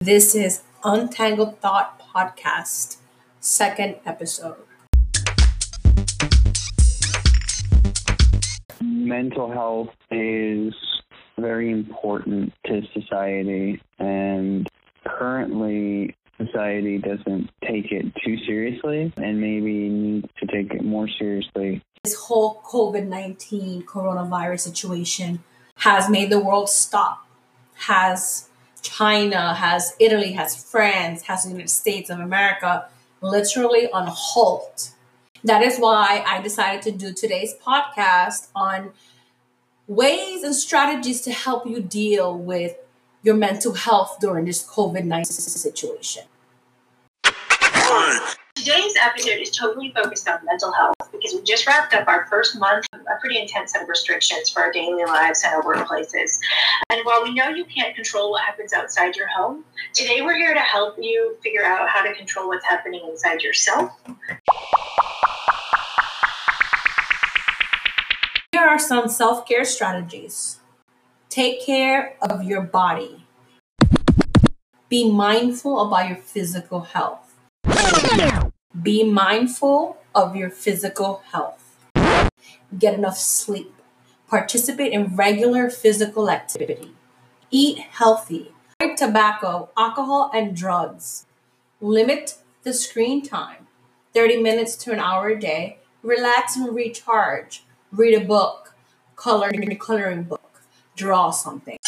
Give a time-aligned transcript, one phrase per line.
[0.00, 2.98] This is Untangled Thought Podcast,
[3.40, 4.54] second episode.
[8.80, 10.72] Mental health is
[11.36, 14.68] very important to society, and
[15.04, 21.82] currently, society doesn't take it too seriously and maybe needs to take it more seriously.
[22.04, 25.42] This whole COVID 19 coronavirus situation
[25.78, 27.26] has made the world stop,
[27.78, 28.48] has
[28.82, 32.88] China, has Italy, has France, has the United States of America
[33.20, 34.92] literally on halt.
[35.44, 38.90] That is why I decided to do today's podcast on
[39.86, 42.76] ways and strategies to help you deal with
[43.22, 46.24] your mental health during this COVID 19 situation.
[48.58, 52.58] Today's episode is totally focused on mental health because we just wrapped up our first
[52.58, 56.40] month, of a pretty intense set of restrictions for our daily lives and our workplaces.
[56.90, 60.54] And while we know you can't control what happens outside your home, today we're here
[60.54, 63.92] to help you figure out how to control what's happening inside yourself.
[68.50, 70.58] Here are some self care strategies.
[71.28, 73.24] Take care of your body.
[74.88, 77.28] Be mindful about your physical health.
[78.82, 81.76] Be mindful of your physical health.
[82.78, 83.74] Get enough sleep.
[84.28, 86.92] Participate in regular physical activity.
[87.50, 88.52] Eat healthy.
[88.78, 91.24] Avoid tobacco, alcohol, and drugs.
[91.80, 93.66] Limit the screen time
[94.12, 95.78] 30 minutes to an hour a day.
[96.02, 97.64] Relax and recharge.
[97.90, 98.74] Read a book.
[99.16, 100.62] Color in your coloring book.
[100.94, 101.78] Draw something.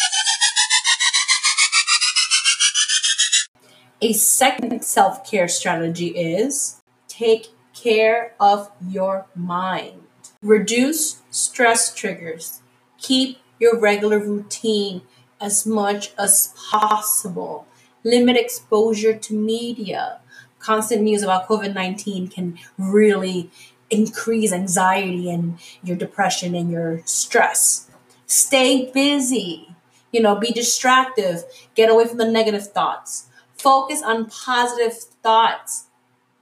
[4.03, 6.80] A second self care strategy is
[7.21, 10.01] take care of your mind.
[10.43, 12.61] Reduce stress triggers.
[12.99, 15.03] Keep your regular routine
[15.39, 17.67] as much as possible.
[18.05, 20.21] Limit exposure to media.
[20.59, 23.51] Constant news about COVID 19 can really
[23.91, 27.91] increase anxiety and your depression and your stress.
[28.27, 29.75] Stay busy.
[30.11, 31.45] You know, be distractive.
[31.75, 33.27] Get away from the negative thoughts.
[33.59, 35.90] Focus on positive thoughts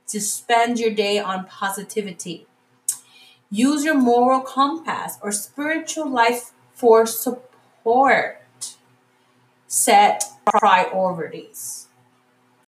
[0.08, 2.46] to spend your day on positivity.
[3.50, 8.42] Use your moral compass or spiritual life for support.
[9.66, 11.88] Set priorities.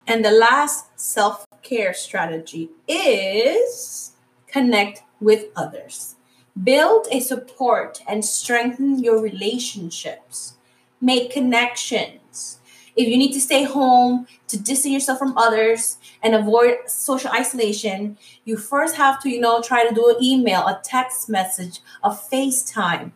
[0.07, 4.13] And the last self care strategy is
[4.47, 6.17] connect with others.
[6.61, 10.55] Build a support and strengthen your relationships.
[11.01, 12.59] Make connections.
[12.99, 18.19] If you need to stay home to distance yourself from others and avoid social isolation,
[18.45, 22.11] you first have to, you know, try to do an email, a text message, a
[22.11, 23.13] FaceTime.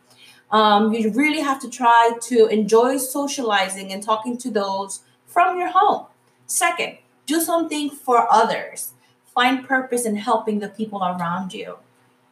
[0.51, 5.71] Um, you really have to try to enjoy socializing and talking to those from your
[5.73, 6.05] home.
[6.47, 8.93] Second, do something for others.
[9.35, 11.75] Find purpose in helping the people around you.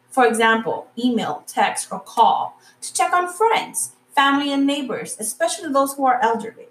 [0.10, 5.96] For example, email, text, or call to check on friends, family, and neighbors, especially those
[5.96, 6.68] who are elderly.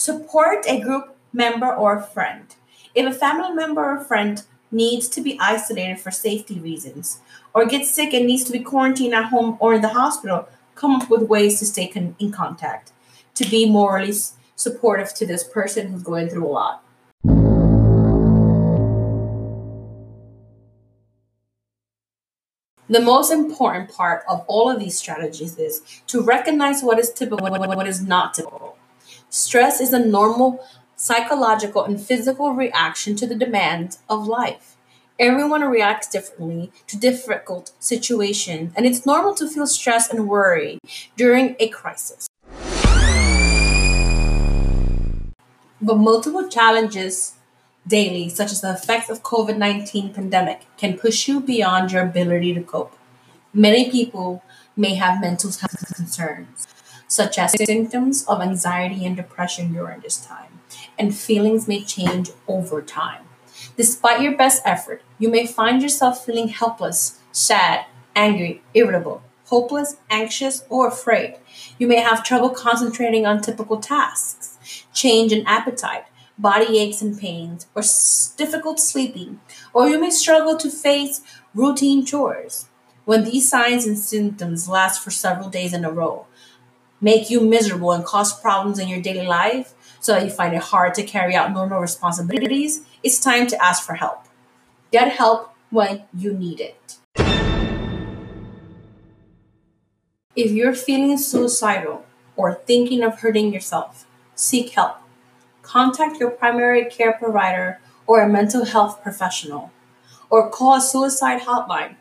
[0.00, 2.46] Support a group member or friend.
[2.94, 7.20] If a family member or friend needs to be isolated for safety reasons,
[7.52, 10.96] or gets sick and needs to be quarantined at home or in the hospital, come
[10.96, 12.92] up with ways to stay con- in contact,
[13.34, 14.14] to be morally
[14.56, 16.82] supportive to this person who's going through a lot.
[22.88, 27.46] The most important part of all of these strategies is to recognize what is typical
[27.46, 28.69] and what is not typical.
[29.32, 30.60] Stress is a normal
[30.96, 34.76] psychological and physical reaction to the demands of life.
[35.20, 40.80] Everyone reacts differently to difficult situations, and it's normal to feel stress and worry
[41.16, 42.26] during a crisis.
[45.80, 47.34] But multiple challenges
[47.86, 52.62] daily, such as the effects of COVID-19 pandemic, can push you beyond your ability to
[52.62, 52.96] cope.
[53.54, 54.42] Many people
[54.76, 56.66] may have mental health concerns,
[57.10, 60.60] such as symptoms of anxiety and depression during this time,
[60.96, 63.24] and feelings may change over time.
[63.76, 67.84] Despite your best effort, you may find yourself feeling helpless, sad,
[68.14, 71.36] angry, irritable, hopeless, anxious, or afraid.
[71.78, 76.04] You may have trouble concentrating on typical tasks, change in appetite,
[76.38, 79.40] body aches and pains, or s- difficult sleeping,
[79.74, 81.20] or you may struggle to face
[81.54, 82.66] routine chores.
[83.04, 86.26] When these signs and symptoms last for several days in a row,
[87.00, 90.62] make you miserable and cause problems in your daily life so that you find it
[90.62, 94.24] hard to carry out normal responsibilities, it's time to ask for help.
[94.92, 96.96] Get help when you need it.
[100.36, 102.04] If you're feeling suicidal
[102.36, 104.96] or thinking of hurting yourself, seek help.
[105.62, 109.70] contact your primary care provider or a mental health professional,
[110.28, 111.94] or call a suicide hotline.